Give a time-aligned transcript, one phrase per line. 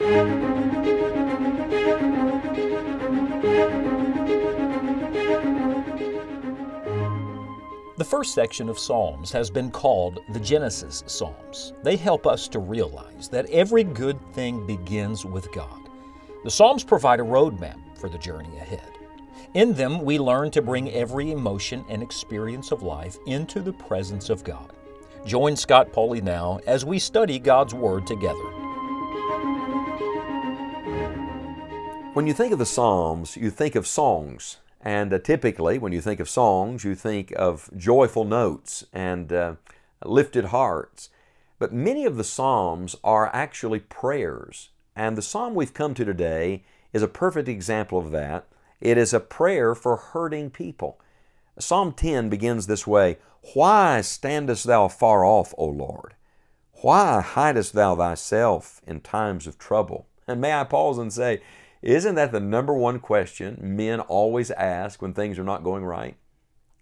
[0.00, 0.06] The
[8.04, 11.72] first section of Psalms has been called the Genesis Psalms.
[11.82, 15.88] They help us to realize that every good thing begins with God.
[16.44, 18.92] The Psalms provide a roadmap for the journey ahead.
[19.54, 24.30] In them, we learn to bring every emotion and experience of life into the presence
[24.30, 24.74] of God.
[25.26, 28.57] Join Scott Pauley now as we study God's Word together.
[32.18, 34.56] When you think of the Psalms, you think of songs.
[34.80, 39.54] And uh, typically, when you think of songs, you think of joyful notes and uh,
[40.04, 41.10] lifted hearts.
[41.60, 44.70] But many of the Psalms are actually prayers.
[44.96, 48.48] And the Psalm we've come to today is a perfect example of that.
[48.80, 51.00] It is a prayer for hurting people.
[51.56, 53.18] Psalm 10 begins this way
[53.54, 56.16] Why standest thou far off, O Lord?
[56.82, 60.08] Why hidest thou thyself in times of trouble?
[60.26, 61.40] And may I pause and say,
[61.82, 66.16] isn't that the number one question men always ask when things are not going right?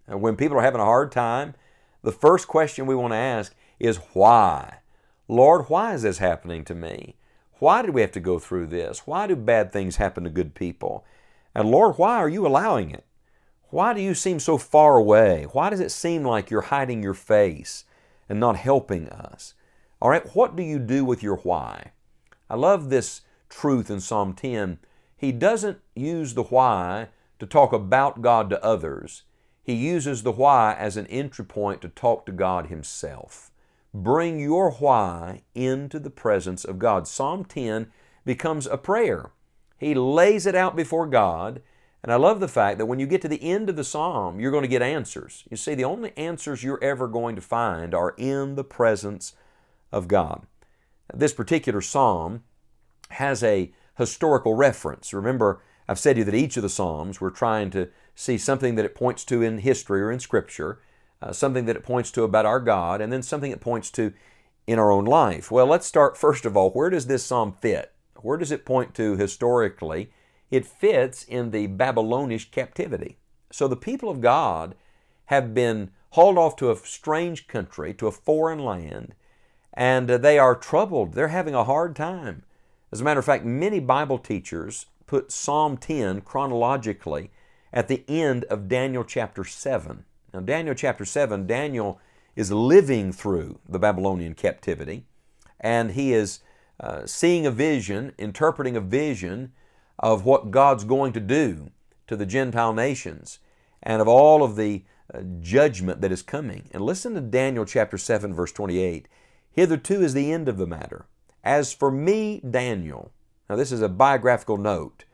[0.07, 1.55] When people are having a hard time,
[2.03, 4.79] the first question we want to ask is why?
[5.29, 7.17] Lord, why is this happening to me?
[7.59, 9.07] Why did we have to go through this?
[9.07, 11.05] Why do bad things happen to good people?
[11.55, 13.05] And Lord, why are you allowing it?
[13.71, 15.45] Why do you seem so far away?
[15.53, 17.85] Why does it seem like you're hiding your face
[18.29, 19.55] and not helping us?
[20.01, 21.93] All right, what do you do with your why?
[22.49, 24.79] I love this truth in Psalm 10,
[25.17, 27.09] he doesn't use the why
[27.39, 29.23] to talk about God to others.
[29.63, 33.51] He uses the why as an entry point to talk to God Himself.
[33.93, 37.09] Bring your why into the presence of God.
[37.09, 37.91] Psalm 10
[38.25, 39.31] becomes a prayer.
[39.79, 41.63] He lays it out before God,
[42.03, 44.39] and I love the fact that when you get to the end of the psalm,
[44.39, 45.45] you're going to get answers.
[45.51, 49.35] You see, the only answers you're ever going to find are in the presence
[49.91, 50.47] of God.
[51.13, 52.45] This particular psalm
[53.11, 55.13] has a historical reference.
[55.13, 58.75] Remember, I've said to you that each of the Psalms, we're trying to see something
[58.75, 60.81] that it points to in history or in Scripture,
[61.23, 64.13] uh, something that it points to about our God, and then something it points to
[64.67, 65.51] in our own life.
[65.51, 67.93] Well, let's start first of all, where does this Psalm fit?
[68.17, 70.11] Where does it point to historically?
[70.51, 73.19] It fits in the Babylonish captivity.
[73.51, 74.75] So the people of God
[75.27, 79.15] have been hauled off to a strange country, to a foreign land,
[79.73, 81.13] and they are troubled.
[81.13, 82.43] They're having a hard time.
[82.97, 87.31] As a matter of fact, many Bible teachers put Psalm 10 chronologically
[87.71, 90.07] at the end of Daniel chapter 7.
[90.33, 92.01] Now, Daniel chapter 7, Daniel
[92.37, 95.05] is living through the Babylonian captivity,
[95.61, 96.41] and he is
[96.81, 99.53] uh, seeing a vision, interpreting a vision
[99.99, 101.73] of what God's going to do
[102.07, 103.41] to the Gentile nations
[103.83, 106.71] and of all of the uh, judgment that is coming.
[106.73, 109.07] And listen to Daniel chapter 7, verse 28.
[109.53, 111.05] Hitherto is the end of the matter.
[111.47, 113.13] As for me, Daniel,
[113.49, 115.05] now this is a biographical note,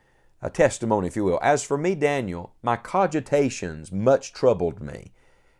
[0.41, 1.37] a testimony, if you will.
[1.43, 5.11] As for me, Daniel, my cogitations much troubled me,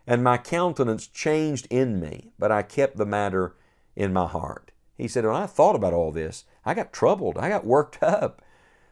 [0.07, 3.55] and my countenance changed in me, but I kept the matter
[3.95, 4.71] in my heart.
[4.97, 8.41] He said, When I thought about all this, I got troubled, I got worked up.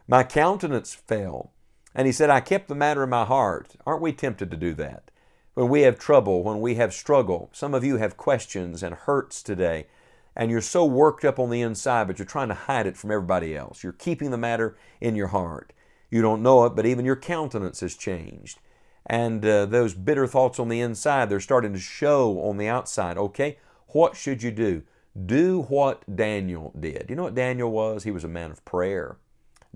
[0.07, 1.51] My countenance fell.
[1.95, 3.75] And he said, I kept the matter in my heart.
[3.87, 5.09] Aren't we tempted to do that?
[5.55, 9.41] When we have trouble, when we have struggle, some of you have questions and hurts
[9.41, 9.87] today
[10.35, 13.11] and you're so worked up on the inside, but you're trying to hide it from
[13.11, 13.83] everybody else.
[13.83, 15.73] You're keeping the matter in your heart.
[16.09, 18.59] You don't know it, but even your countenance has changed.
[19.05, 23.17] And uh, those bitter thoughts on the inside, they're starting to show on the outside.
[23.17, 24.83] Okay, what should you do?
[25.25, 27.07] Do what Daniel did.
[27.09, 28.03] You know what Daniel was?
[28.03, 29.17] He was a man of prayer.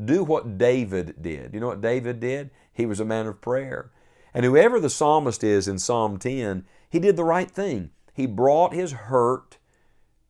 [0.03, 1.53] Do what David did.
[1.53, 2.51] You know what David did?
[2.71, 3.91] He was a man of prayer.
[4.33, 7.91] And whoever the psalmist is in Psalm 10, he did the right thing.
[8.13, 9.57] He brought his hurt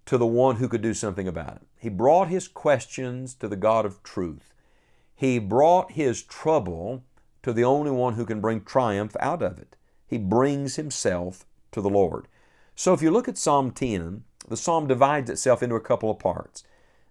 [0.06, 1.68] to the one who could do something about it.
[1.78, 4.54] He brought his questions to the God of truth.
[5.16, 7.04] He brought his trouble
[7.44, 9.76] to the only one who can bring triumph out of it.
[10.08, 12.28] He brings himself to the Lord.
[12.76, 16.20] So if you look at Psalm 10, the psalm divides itself into a couple of
[16.20, 16.64] parts.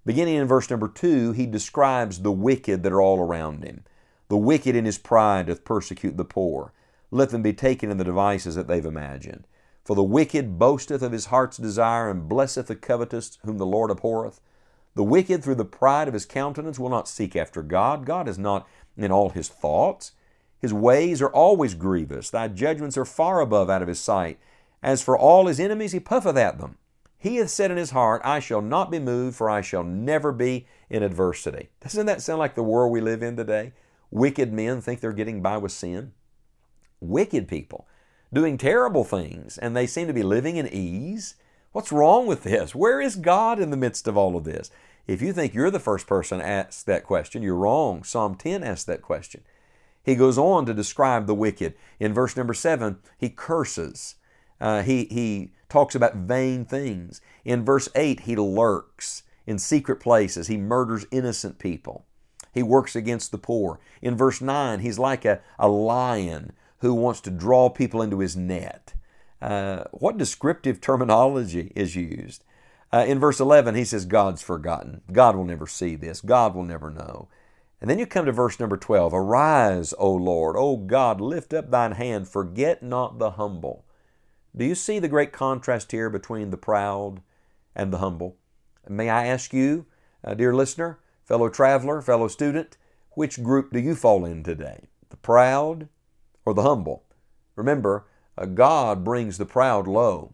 [0.06, 3.85] Beginning in verse number 2, he describes the wicked that are all around him.
[4.29, 6.73] The wicked in his pride doth persecute the poor.
[7.11, 9.47] Let them be taken in the devices that they've imagined.
[9.85, 13.91] For the wicked boasteth of his heart's desire, and blesseth the covetous, whom the Lord
[13.91, 14.41] abhorreth.
[14.95, 18.07] The wicked, through the pride of his countenance, will not seek after God.
[18.07, 18.67] God is not
[18.97, 20.13] in all his thoughts.
[20.59, 22.31] His ways are always grievous.
[22.31, 24.39] Thy judgments are far above out of his sight.
[24.83, 26.79] As for all his enemies, he puffeth at them.
[27.19, 30.33] He hath said in his heart, I shall not be moved, for I shall never
[30.33, 31.71] be in adversity.
[31.81, 33.73] Doesn't that sound like the world we live in today?
[34.11, 36.13] Wicked men think they're getting by with sin.
[37.01, 37.87] Wicked people
[38.35, 41.37] doing terrible things, and they seem to be living in ease.
[41.73, 42.75] What's wrong with this?
[42.75, 44.71] Where is God in the midst of all of this?
[45.07, 48.05] If you think you're the first person asked that question, you're wrong.
[48.05, 49.43] Psalm 10 asks that question.
[50.03, 51.75] He goes on to describe the wicked.
[51.99, 54.17] In verse number 7, he curses.
[54.61, 57.21] Uh, he, he talks about vain things.
[57.45, 60.47] In verse 8, he lurks in secret places.
[60.47, 62.07] He murders innocent people.
[62.53, 63.81] He works against the poor.
[64.01, 66.53] In verse 9, he's like a, a lion
[66.85, 68.95] who wants to draw people into his net.
[69.41, 72.45] Uh, what descriptive terminology is used?
[72.93, 75.01] Uh, in verse 11, he says, God's forgotten.
[75.11, 76.21] God will never see this.
[76.21, 77.29] God will never know.
[77.81, 80.57] And then you come to verse number 12 Arise, O Lord.
[80.57, 82.29] O God, lift up thine hand.
[82.29, 83.85] Forget not the humble.
[84.57, 87.21] Do you see the great contrast here between the proud
[87.75, 88.37] and the humble?
[88.89, 89.87] May I ask you,
[90.23, 92.77] uh, dear listener, fellow traveler, fellow student,
[93.13, 94.85] which group do you fall in today?
[95.11, 95.89] The proud
[96.44, 97.05] or the humble?
[97.56, 98.06] Remember,
[98.37, 100.32] uh, God brings the proud low,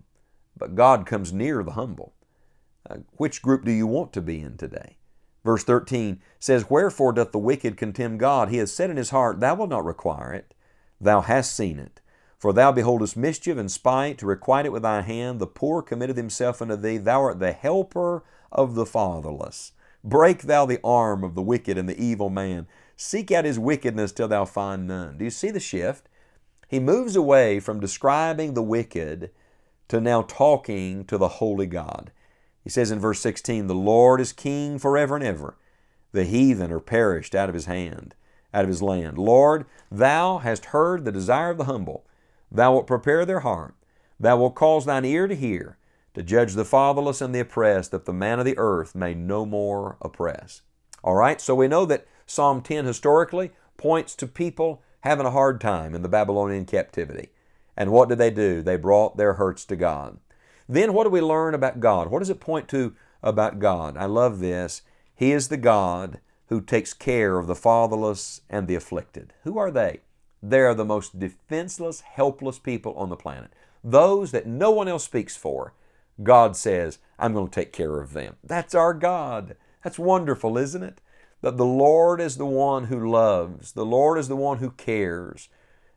[0.57, 2.15] but God comes near the humble.
[2.89, 4.97] Uh, which group do you want to be in today?
[5.45, 8.49] Verse 13 says, Wherefore doth the wicked contemn God?
[8.49, 10.55] He has said in his heart, Thou wilt not require it.
[11.01, 12.01] Thou hast seen it.
[12.39, 15.41] For thou beholdest mischief and spite, to requite it with thy hand.
[15.41, 16.97] The poor committeth himself unto thee.
[16.97, 19.73] Thou art the helper of the fatherless.
[20.03, 22.67] Break thou the arm of the wicked and the evil man.
[22.97, 25.19] Seek out his wickedness till thou find none.
[25.19, 26.09] Do you see the shift?
[26.69, 29.31] He moves away from describing the wicked
[29.89, 32.13] to now talking to the holy God.
[32.63, 35.57] He says in verse 16, The Lord is king forever and ever.
[36.13, 38.15] The heathen are perished out of his hand,
[38.55, 39.19] out of his land.
[39.19, 42.05] Lord, thou hast heard the desire of the humble
[42.53, 43.75] Thou wilt prepare their heart.
[44.19, 45.79] Thou wilt cause thine ear to hear,
[46.15, 49.47] to judge the fatherless and the oppressed, that the man of the earth may no
[49.47, 50.63] more oppress.
[51.03, 55.61] All right, so we know that Psalm 10 historically points to people having a hard
[55.61, 57.31] time in the Babylonian captivity.
[57.77, 58.63] And what did they do?
[58.63, 60.19] They brought their hurts to God.
[60.69, 62.09] Then what do we learn about God?
[62.09, 63.97] What does it point to about God?
[63.97, 64.83] I love this.
[65.15, 69.33] He is the God who takes care of the fatherless and the afflicted.
[69.45, 70.01] Who are they?
[70.43, 73.53] They are the most defenseless, helpless people on the planet.
[73.83, 75.75] Those that no one else speaks for,
[76.23, 78.37] God says, I'm going to take care of them.
[78.43, 79.57] That's our God.
[79.83, 81.01] That's wonderful, isn't it?
[81.41, 85.49] That the Lord is the one who loves, the Lord is the one who cares.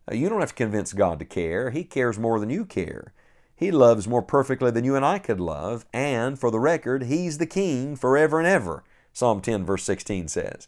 [0.10, 1.72] Uh, you don't have to convince God to care.
[1.72, 3.14] He cares more than you care.
[3.56, 5.86] He loves more perfectly than you and I could love.
[5.94, 10.68] And for the record, He's the King forever and ever, Psalm 10, verse 16 says.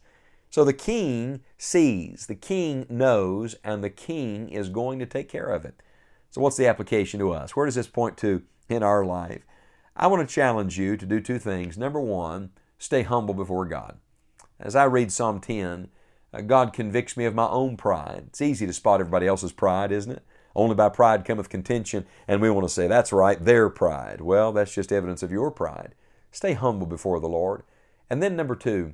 [0.49, 5.47] So the king sees, the king knows, and the king is going to take care
[5.47, 5.81] of it.
[6.29, 7.57] So, what's the application to us?
[7.57, 9.43] Where does this point to in our life?
[9.95, 11.77] I want to challenge you to do two things.
[11.77, 13.97] Number one, stay humble before God.
[14.59, 15.89] As I read Psalm 10,
[16.33, 18.25] uh, God convicts me of my own pride.
[18.27, 20.23] It's easy to spot everybody else's pride, isn't it?
[20.55, 24.21] Only by pride cometh contention, and we want to say, that's right, their pride.
[24.21, 25.95] Well, that's just evidence of your pride.
[26.31, 27.63] Stay humble before the Lord.
[28.09, 28.93] And then, number two,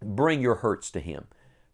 [0.00, 1.26] bring your hurts to Him.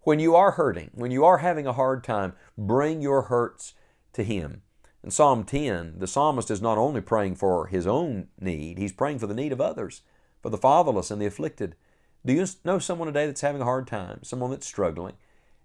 [0.02, 3.74] When you are hurting, when you are having a hard time, bring your hurts
[4.12, 4.62] to Him.
[5.04, 9.20] In Psalm 10, the psalmist is not only praying for his own need, he's praying
[9.20, 10.02] for the need of others,
[10.42, 11.76] for the fatherless and the afflicted.
[12.26, 15.14] Do you know someone today that's having a hard time, someone that's struggling,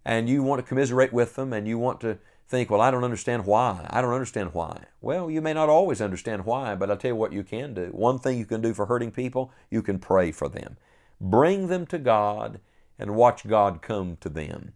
[0.06, 3.03] and you want to commiserate with them and you want to think, well, I don't
[3.03, 3.88] understand why.
[3.89, 4.85] I don't understand why.
[5.01, 7.88] Well, you may not always understand why, but I'll tell you what you can do.
[7.88, 10.77] One thing you can do for hurting people, you can pray for them.
[11.19, 12.59] Bring them to God
[13.00, 14.74] and watch God come to them.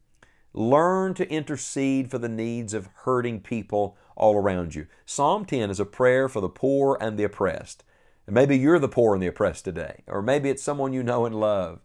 [0.58, 4.88] Learn to intercede for the needs of hurting people all around you.
[5.06, 7.84] Psalm 10 is a prayer for the poor and the oppressed.
[8.26, 11.28] And maybe you're the poor and the oppressed today, or maybe it's someone you know
[11.28, 11.82] and love.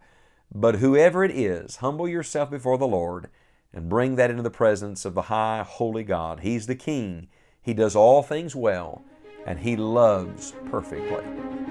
[0.50, 3.28] But whoever it is, humble yourself before the Lord
[3.74, 6.40] and bring that into the presence of the high, holy God.
[6.40, 7.28] He's the King.
[7.60, 9.04] He does all things well,
[9.44, 11.26] and He loves perfectly.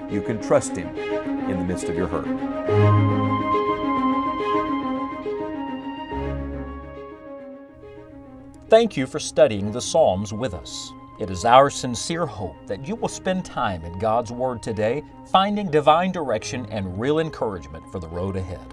[0.08, 3.31] You can trust Him in the midst of your hurt.
[8.72, 10.94] Thank you for studying the Psalms with us.
[11.20, 15.70] It is our sincere hope that you will spend time in God's Word today, finding
[15.70, 18.72] divine direction and real encouragement for the road ahead.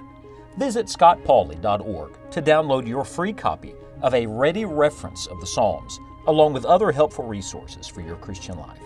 [0.57, 6.53] Visit scottpauley.org to download your free copy of a ready reference of the Psalms, along
[6.53, 8.79] with other helpful resources for your Christian life.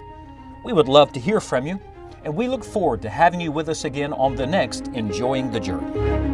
[0.66, 1.80] We would love to hear from you
[2.24, 5.60] and we look forward to having you with us again on the next Enjoying the
[5.60, 6.33] Journey.